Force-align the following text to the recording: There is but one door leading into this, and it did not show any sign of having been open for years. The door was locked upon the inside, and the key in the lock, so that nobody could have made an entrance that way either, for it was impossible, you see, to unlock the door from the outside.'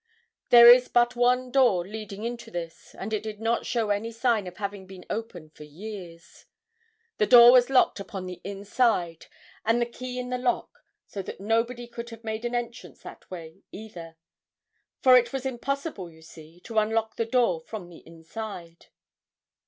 There 0.49 0.67
is 0.67 0.87
but 0.87 1.15
one 1.15 1.51
door 1.51 1.87
leading 1.87 2.23
into 2.23 2.49
this, 2.49 2.95
and 2.95 3.13
it 3.13 3.21
did 3.21 3.39
not 3.39 3.67
show 3.67 3.91
any 3.91 4.11
sign 4.11 4.47
of 4.47 4.57
having 4.57 4.87
been 4.87 5.05
open 5.11 5.51
for 5.51 5.63
years. 5.63 6.45
The 7.19 7.27
door 7.27 7.51
was 7.51 7.69
locked 7.69 7.99
upon 7.99 8.25
the 8.25 8.41
inside, 8.43 9.27
and 9.63 9.79
the 9.79 9.85
key 9.85 10.17
in 10.17 10.31
the 10.31 10.39
lock, 10.39 10.79
so 11.05 11.21
that 11.21 11.39
nobody 11.39 11.85
could 11.85 12.09
have 12.09 12.23
made 12.23 12.45
an 12.45 12.55
entrance 12.55 13.03
that 13.03 13.29
way 13.29 13.61
either, 13.71 14.17
for 15.01 15.15
it 15.15 15.31
was 15.31 15.45
impossible, 15.45 16.09
you 16.09 16.23
see, 16.23 16.59
to 16.61 16.79
unlock 16.79 17.15
the 17.15 17.25
door 17.25 17.61
from 17.61 17.87
the 17.87 18.03
outside.' 18.09 18.87